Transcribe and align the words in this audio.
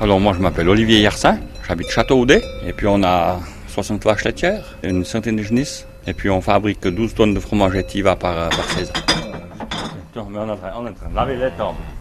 Alors 0.00 0.20
moi 0.20 0.32
je 0.36 0.40
m'appelle 0.40 0.68
Olivier 0.68 1.00
Yersin, 1.00 1.38
j'habite 1.66 1.90
Château-Audet 1.90 2.42
et 2.66 2.72
puis 2.72 2.86
on 2.86 3.02
a 3.02 3.40
60 3.68 4.04
vaches 4.04 4.24
laitières, 4.24 4.76
une 4.82 5.04
centaine 5.04 5.36
de 5.36 5.42
genisses 5.42 5.86
et 6.06 6.14
puis 6.14 6.30
on 6.30 6.40
fabrique 6.40 6.86
12 6.86 7.14
tonnes 7.14 7.34
de 7.34 7.40
fromage 7.40 7.74
étiva 7.74 8.14
par, 8.14 8.50
par 8.50 8.64
saison. 8.70 8.92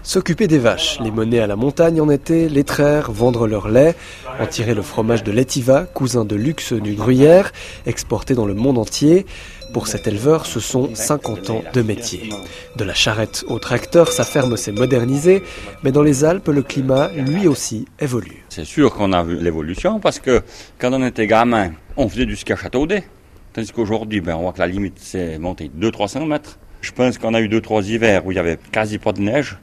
S'occuper 0.04 0.48
des 0.48 0.60
vaches, 0.60 1.00
les 1.02 1.12
mener 1.12 1.40
à 1.40 1.48
la 1.48 1.56
montagne 1.56 2.00
en 2.00 2.10
été, 2.10 2.50
les 2.50 2.64
traire, 2.64 3.12
vendre 3.12 3.48
leur 3.48 3.68
lait, 3.68 3.96
en 4.40 4.46
tirer 4.48 4.74
le 4.74 4.82
fromage 4.82 5.24
de 5.24 5.32
l'Etiva, 5.32 5.86
cousin 5.94 6.26
de 6.26 6.36
luxe 6.36 6.74
du 6.74 6.94
gruyère, 6.94 7.52
exporté 7.86 8.34
dans 8.34 8.46
le 8.46 8.54
monde 8.54 8.78
entier. 8.78 9.26
Pour 9.74 9.88
cet 9.88 10.08
éleveur, 10.08 10.46
ce 10.46 10.60
sont 10.60 10.94
50 10.94 11.50
ans 11.50 11.64
de 11.74 11.82
métier. 11.82 12.30
De 12.78 12.84
la 12.84 12.94
charrette 12.94 13.44
au 13.48 13.60
tracteur, 13.60 14.10
sa 14.12 14.24
ferme 14.24 14.56
s'est 14.58 14.72
modernisée, 14.72 15.44
mais 15.84 15.92
dans 15.92 16.04
les 16.04 16.24
Alpes, 16.24 16.48
le 16.48 16.62
climat, 16.62 17.10
lui 17.10 17.48
aussi, 17.48 17.86
évolue. 18.00 18.46
C'est 18.50 18.66
sûr 18.66 18.94
qu'on 18.94 19.12
a 19.12 19.24
vu 19.24 19.38
l'évolution 19.38 20.00
parce 20.00 20.20
que 20.20 20.42
quand 20.78 20.94
on 20.94 21.06
était 21.06 21.28
gamin, 21.28 21.72
on 21.98 22.08
faisait 22.08 22.26
du 22.26 22.36
ski 22.36 22.54
à 22.54 22.56
Châteaudet. 22.56 23.04
Tandis 23.54 23.72
qu'aujourd'hui, 23.72 24.22
ben, 24.22 24.36
on 24.36 24.44
voit 24.44 24.54
que 24.54 24.60
la 24.60 24.68
limite 24.68 25.00
s'est 25.00 25.38
montée 25.40 25.72
200-300 25.78 26.28
mètres. 26.28 26.58
Je 26.86 26.92
pense 26.92 27.18
qu'on 27.18 27.34
a 27.34 27.42
eu 27.42 27.48
deux 27.48 27.62
trois 27.62 27.90
hivers 27.90 28.28
où 28.28 28.32
il 28.32 28.36
y 28.36 28.40
avait 28.40 28.60
quasi 28.72 29.00
pas 29.00 29.12
de 29.12 29.20
neige. 29.20 29.58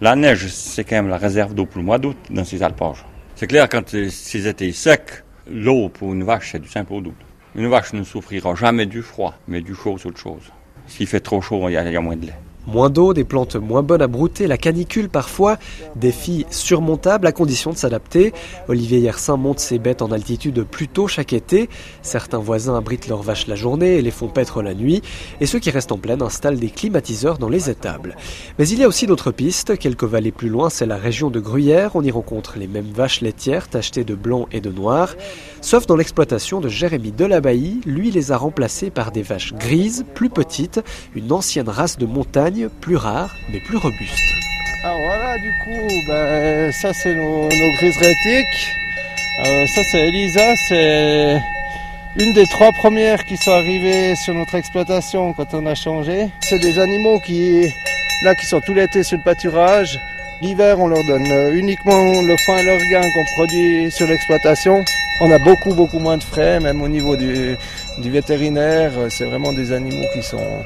La 0.00 0.14
neige, 0.14 0.46
c'est 0.46 0.84
quand 0.84 0.94
même 0.94 1.08
la 1.08 1.16
réserve 1.16 1.54
d'eau 1.54 1.66
pour 1.66 1.80
le 1.80 1.84
mois 1.84 1.98
d'août 1.98 2.16
dans 2.30 2.44
ces 2.44 2.62
alpages. 2.62 3.04
C'est 3.34 3.48
clair, 3.48 3.68
quand 3.68 3.88
ces 3.88 4.46
étés 4.46 4.70
secs, 4.70 5.24
l'eau 5.50 5.88
pour 5.88 6.12
une 6.12 6.22
vache, 6.22 6.52
c'est 6.52 6.60
du 6.60 6.68
simple 6.68 6.92
au 6.92 7.00
double. 7.00 7.16
Une 7.56 7.66
vache 7.66 7.92
ne 7.94 8.04
souffrira 8.04 8.54
jamais 8.54 8.86
du 8.86 9.02
froid, 9.02 9.34
mais 9.48 9.60
du 9.60 9.74
chaud, 9.74 9.96
c'est 9.98 10.06
autre 10.06 10.20
chose. 10.20 10.52
S'il 10.86 11.08
fait 11.08 11.18
trop 11.18 11.40
chaud, 11.40 11.68
il 11.68 11.72
y 11.72 11.74
y 11.74 11.96
a 11.96 12.00
moins 12.00 12.14
de 12.14 12.26
lait. 12.26 12.38
Moins 12.66 12.90
d'eau, 12.90 13.12
des 13.12 13.24
plantes 13.24 13.56
moins 13.56 13.82
bonnes 13.82 14.02
à 14.02 14.06
brouter, 14.06 14.46
la 14.46 14.56
canicule 14.56 15.08
parfois, 15.08 15.58
défi 15.96 16.46
surmontable 16.50 17.26
à 17.26 17.32
condition 17.32 17.72
de 17.72 17.76
s'adapter. 17.76 18.32
Olivier 18.68 19.00
Yersin 19.00 19.36
monte 19.36 19.58
ses 19.58 19.78
bêtes 19.78 20.00
en 20.00 20.12
altitude 20.12 20.62
plus 20.62 20.86
tôt 20.86 21.08
chaque 21.08 21.32
été. 21.32 21.68
Certains 22.02 22.38
voisins 22.38 22.76
abritent 22.76 23.08
leurs 23.08 23.22
vaches 23.22 23.48
la 23.48 23.56
journée 23.56 23.96
et 23.96 24.02
les 24.02 24.12
font 24.12 24.28
paître 24.28 24.62
la 24.62 24.74
nuit. 24.74 25.02
Et 25.40 25.46
ceux 25.46 25.58
qui 25.58 25.70
restent 25.70 25.90
en 25.90 25.98
plaine 25.98 26.22
installent 26.22 26.58
des 26.58 26.70
climatiseurs 26.70 27.38
dans 27.38 27.48
les 27.48 27.68
étables. 27.68 28.16
Mais 28.58 28.68
il 28.68 28.78
y 28.78 28.84
a 28.84 28.88
aussi 28.88 29.06
d'autres 29.06 29.32
pistes. 29.32 29.76
Quelques 29.76 30.04
vallées 30.04 30.30
plus 30.30 30.48
loin, 30.48 30.70
c'est 30.70 30.86
la 30.86 30.96
région 30.96 31.30
de 31.30 31.40
Gruyère. 31.40 31.96
On 31.96 32.02
y 32.04 32.10
rencontre 32.12 32.58
les 32.58 32.68
mêmes 32.68 32.92
vaches 32.94 33.22
laitières 33.22 33.68
tachetées 33.68 34.04
de 34.04 34.14
blanc 34.14 34.46
et 34.52 34.60
de 34.60 34.70
noir. 34.70 35.14
Sauf 35.60 35.86
dans 35.86 35.96
l'exploitation 35.96 36.60
de 36.60 36.68
Jérémy 36.68 37.10
Delabailly, 37.10 37.80
lui 37.86 38.10
les 38.10 38.30
a 38.30 38.36
remplacées 38.36 38.90
par 38.90 39.10
des 39.10 39.22
vaches 39.22 39.52
grises, 39.54 40.04
plus 40.14 40.30
petites, 40.30 40.80
une 41.14 41.32
ancienne 41.32 41.68
race 41.68 41.98
de 41.98 42.06
montagne 42.06 42.51
plus 42.80 42.96
rare 42.96 43.36
mais 43.50 43.60
plus 43.60 43.76
robuste. 43.76 44.34
Alors 44.84 45.00
voilà, 45.00 45.38
du 45.38 45.52
coup, 45.64 45.88
ben, 46.06 46.72
ça 46.72 46.92
c'est 46.92 47.14
nos, 47.14 47.48
grises 47.76 47.98
rétiques. 47.98 48.68
Euh, 49.46 49.66
ça 49.66 49.82
c'est 49.84 50.08
Elisa, 50.08 50.54
c'est 50.68 51.40
une 52.16 52.32
des 52.32 52.46
trois 52.46 52.72
premières 52.72 53.24
qui 53.24 53.36
sont 53.36 53.52
arrivées 53.52 54.14
sur 54.16 54.34
notre 54.34 54.56
exploitation 54.56 55.32
quand 55.32 55.54
on 55.54 55.66
a 55.66 55.74
changé. 55.74 56.28
C'est 56.40 56.58
des 56.58 56.78
animaux 56.78 57.20
qui, 57.20 57.72
là, 58.24 58.34
qui 58.34 58.46
sont 58.46 58.60
tout 58.60 58.74
l'été 58.74 59.02
sur 59.02 59.18
le 59.18 59.22
pâturage. 59.22 59.98
L'hiver, 60.40 60.80
on 60.80 60.88
leur 60.88 61.04
donne 61.04 61.54
uniquement 61.54 62.20
le 62.20 62.36
foin 62.44 62.58
et 62.58 62.64
l'orgain 62.64 63.08
qu'on 63.14 63.24
produit 63.36 63.90
sur 63.92 64.08
l'exploitation. 64.08 64.84
On 65.20 65.30
a 65.30 65.38
beaucoup, 65.38 65.72
beaucoup 65.74 66.00
moins 66.00 66.18
de 66.18 66.24
frais, 66.24 66.58
même 66.58 66.82
au 66.82 66.88
niveau 66.88 67.16
du 67.16 67.56
vétérinaire. 67.98 68.90
C'est 69.08 69.26
vraiment 69.26 69.52
des 69.52 69.72
animaux 69.72 70.06
qui 70.12 70.22
sont 70.24 70.64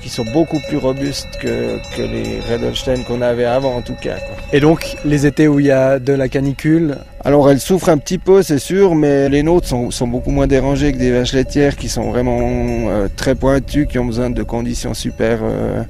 qui 0.00 0.08
sont 0.08 0.24
beaucoup 0.32 0.60
plus 0.68 0.76
robustes 0.76 1.28
que, 1.40 1.78
que 1.96 2.02
les 2.02 2.40
Redelstein 2.40 3.04
qu'on 3.04 3.22
avait 3.22 3.44
avant 3.44 3.76
en 3.76 3.82
tout 3.82 3.96
cas. 4.00 4.16
Quoi. 4.16 4.36
Et 4.52 4.60
donc 4.60 4.96
les 5.04 5.26
étés 5.26 5.48
où 5.48 5.60
il 5.60 5.66
y 5.66 5.70
a 5.70 5.98
de 5.98 6.12
la 6.12 6.28
canicule? 6.28 6.98
Alors 7.24 7.50
elles 7.50 7.60
souffrent 7.60 7.88
un 7.88 7.98
petit 7.98 8.18
peu 8.18 8.42
c'est 8.42 8.58
sûr, 8.58 8.94
mais 8.94 9.28
les 9.28 9.42
nôtres 9.42 9.68
sont, 9.68 9.90
sont, 9.90 10.06
beaucoup 10.06 10.30
moins 10.30 10.46
dérangées 10.46 10.92
que 10.92 10.98
des 10.98 11.10
vaches 11.10 11.32
laitières 11.32 11.76
qui 11.76 11.88
sont 11.88 12.10
vraiment 12.10 12.40
euh, 12.40 13.08
très 13.14 13.34
pointues, 13.34 13.86
qui 13.86 13.98
ont 13.98 14.06
besoin 14.06 14.30
de 14.30 14.42
conditions 14.42 14.94
super 14.94 15.40
euh, 15.42 15.82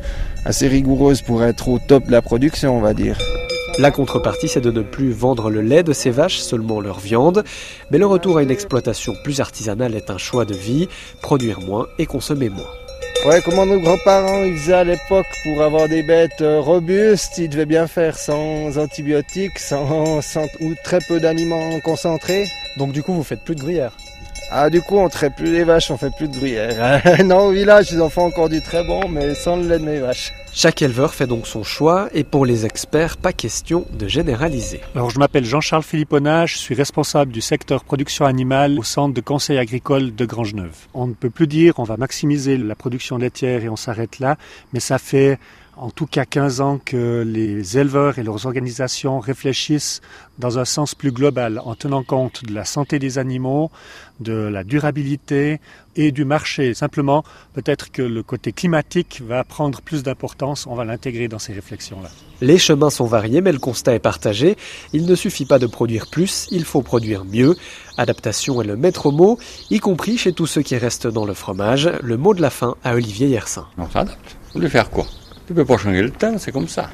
assez 0.45 0.69
rigoureuses 0.69 1.23
pour 1.23 1.45
être 1.45 1.69
au 1.69 1.79
top 1.79 2.07
de 2.07 2.13
la 2.13 2.23
production 2.23 2.77
on 2.77 2.81
va 2.81 2.95
dire. 2.95 3.19
La 3.79 3.93
contrepartie, 3.93 4.49
c'est 4.49 4.61
de 4.61 4.73
ne 4.73 4.83
plus 4.83 5.13
vendre 5.13 5.51
le 5.51 5.61
lait 5.61 5.85
de 5.85 5.93
ces 5.93 6.11
vaches, 6.11 6.41
seulement 6.41 6.81
leur 6.81 6.99
viande. 6.99 7.45
Mais 7.93 7.99
le 7.99 8.07
retour 8.07 8.39
à 8.39 8.43
une 8.43 8.51
exploitation 8.51 9.15
plus 9.23 9.39
artisanale 9.39 9.95
est 9.95 10.11
un 10.11 10.19
choix 10.19 10.45
de 10.45 10.55
vie, 10.55 10.89
produire 11.23 11.61
moins 11.61 11.87
et 11.97 12.05
consommer 12.05 12.49
moins. 12.49 12.67
Ouais, 13.27 13.43
comment 13.45 13.67
nos 13.67 13.81
grands-parents 13.81 14.45
ils 14.45 14.57
faisaient 14.57 14.73
à 14.73 14.85
l'époque 14.85 15.27
pour 15.43 15.61
avoir 15.63 15.89
des 15.89 16.03
bêtes 16.03 16.41
euh, 16.41 16.61
robustes, 16.61 17.37
ils 17.39 17.49
devaient 17.49 17.67
bien 17.67 17.87
faire 17.87 18.17
sans 18.17 18.79
antibiotiques, 18.79 19.59
sans, 19.59 20.23
sans 20.23 20.47
ou 20.61 20.75
très 20.83 21.01
peu 21.01 21.19
d'aliments 21.19 21.81
concentrés. 21.81 22.45
Donc 22.77 22.93
du 22.93 23.03
coup, 23.03 23.13
vous 23.13 23.25
faites 23.25 23.43
plus 23.43 23.57
de 23.57 23.61
gruyère 23.61 23.93
ah, 24.51 24.71
du 24.71 24.81
coup, 24.81 24.97
on 24.97 25.11
traite 25.11 25.35
plus 25.37 25.53
les 25.53 25.65
vaches, 25.65 25.91
on 25.91 25.99
fait 25.99 26.11
plus 26.17 26.27
de 26.27 26.35
gruyère. 26.35 27.03
non, 27.25 27.49
au 27.49 27.53
village, 27.53 27.93
ils 27.93 28.01
en 28.01 28.09
font 28.09 28.23
encore 28.23 28.49
du 28.49 28.63
très 28.63 28.83
bon, 28.83 29.07
mais 29.09 29.35
sans 29.35 29.57
le 29.57 29.69
lait 29.69 29.79
de 29.79 29.85
mes 29.85 29.99
vaches. 29.99 30.33
Chaque 30.55 30.81
éleveur 30.81 31.13
fait 31.13 31.27
donc 31.27 31.47
son 31.47 31.63
choix, 31.63 32.09
et 32.15 32.25
pour 32.25 32.47
les 32.47 32.65
experts, 32.65 33.19
pas 33.19 33.35
question 33.35 33.85
de 33.93 34.09
généraliser. 34.09 34.81
Alors, 34.95 35.11
je 35.11 35.19
m'appelle 35.19 35.45
Jean-Charles 35.45 35.83
Philipponnage, 35.83 36.55
je 36.55 36.59
suis 36.59 36.75
responsable 36.75 37.31
du 37.31 37.43
secteur 37.43 37.85
production 37.85 38.25
animale 38.25 38.79
au 38.79 38.83
centre 38.83 39.15
de 39.15 39.21
conseil 39.21 39.59
agricole 39.59 40.15
de 40.15 40.25
Grangeneuve. 40.25 40.77
On 40.95 41.07
ne 41.07 41.15
peut 41.15 41.31
plus 41.31 41.47
dire 41.47 41.75
on 41.77 41.85
va 41.85 41.99
maximiser 41.99 42.57
la 42.57 42.75
production 42.75 43.19
laitière 43.19 43.63
et 43.63 43.69
on 43.69 43.77
s'arrête 43.77 44.19
là, 44.19 44.37
mais 44.73 44.81
ça 44.81 44.99
fait 44.99 45.39
en 45.81 45.91
tout 45.91 46.07
cas 46.07 46.25
15 46.25 46.61
ans 46.61 46.81
que 46.85 47.23
les 47.27 47.79
éleveurs 47.79 48.19
et 48.19 48.23
leurs 48.23 48.47
organisations 48.47 49.21
réfléchissent 49.21 50.01
dans 50.39 50.59
un 50.59 50.65
sens 50.65 50.95
plus 50.95 51.13
global 51.13 51.61
en 51.65 51.75
tenant 51.75 52.03
compte 52.03 52.45
de 52.45 52.55
la 52.55 52.65
santé 52.65 52.99
des 52.99 53.19
animaux, 53.19 53.71
de 54.21 54.33
la 54.33 54.65
durabilité 54.65 55.61
et 55.97 56.13
du 56.13 56.25
marché. 56.25 56.75
Simplement, 56.75 57.25
peut-être 57.55 57.91
que 57.91 58.03
le 58.03 58.23
côté 58.23 58.53
climatique 58.53 59.23
va 59.27 59.45
prendre 59.45 59.81
plus 59.81 60.03
d'importance, 60.03 60.67
on 60.67 60.75
va 60.75 60.85
l'intégrer 60.85 61.29
dans 61.29 61.39
ces 61.39 61.53
réflexions-là. 61.53 62.11
Les 62.41 62.59
chemins 62.59 62.91
sont 62.91 63.07
variés, 63.07 63.41
mais 63.41 63.53
le 63.53 63.59
constat 63.59 63.95
est 63.95 64.01
partagé. 64.01 64.57
Il 64.93 65.07
ne 65.07 65.15
suffit 65.15 65.45
pas 65.45 65.59
de 65.59 65.67
produire 65.67 66.07
plus, 66.11 66.47
il 66.51 66.65
faut 66.65 66.83
produire 66.83 67.25
mieux. 67.25 67.57
Adaptation 67.97 68.63
est 68.63 68.67
le 68.67 68.77
maître 68.77 69.11
mot, 69.11 69.39
y 69.71 69.81
compris 69.81 70.19
chez 70.19 70.33
tous 70.33 70.47
ceux 70.47 70.63
qui 70.63 70.77
restent 70.77 71.09
dans 71.09 71.25
le 71.25 71.35
fromage. 71.35 71.91
Le 72.03 72.17
mot 72.17 72.35
de 72.35 72.43
la 72.43 72.51
fin 72.51 72.77
à 72.85 72.95
Olivier 72.95 73.29
Yersin. 73.29 73.67
On 73.77 73.91
s'adapte. 73.91 74.37
Vous 74.47 74.61
voulez 74.61 74.69
faire 74.69 74.91
quoi? 74.91 75.07
Tu 75.49 75.55
peux 75.55 75.65
pas 75.65 75.79
changer 75.79 76.03
le 76.03 76.11
temps, 76.11 76.37
c'est 76.37 76.53
comme 76.53 76.69
ça. 76.69 76.91